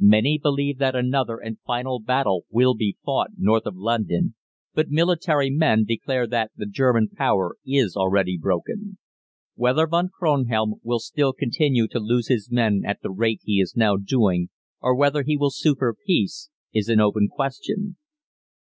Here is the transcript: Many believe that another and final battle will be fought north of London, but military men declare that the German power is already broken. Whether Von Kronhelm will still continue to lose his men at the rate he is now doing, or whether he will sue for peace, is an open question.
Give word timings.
Many 0.00 0.36
believe 0.36 0.78
that 0.78 0.96
another 0.96 1.36
and 1.38 1.60
final 1.64 2.00
battle 2.00 2.44
will 2.50 2.74
be 2.74 2.96
fought 3.04 3.30
north 3.36 3.66
of 3.66 3.76
London, 3.76 4.34
but 4.74 4.90
military 4.90 5.48
men 5.48 5.84
declare 5.84 6.26
that 6.26 6.50
the 6.56 6.66
German 6.66 7.08
power 7.08 7.54
is 7.64 7.94
already 7.96 8.36
broken. 8.36 8.98
Whether 9.54 9.86
Von 9.86 10.08
Kronhelm 10.08 10.80
will 10.82 10.98
still 10.98 11.32
continue 11.32 11.86
to 11.86 12.00
lose 12.00 12.26
his 12.26 12.50
men 12.50 12.82
at 12.84 13.00
the 13.00 13.12
rate 13.12 13.42
he 13.44 13.60
is 13.60 13.76
now 13.76 13.94
doing, 13.96 14.48
or 14.80 14.92
whether 14.96 15.22
he 15.22 15.36
will 15.36 15.50
sue 15.50 15.76
for 15.78 15.94
peace, 15.94 16.50
is 16.74 16.88
an 16.88 16.98
open 17.00 17.28
question. 17.28 17.96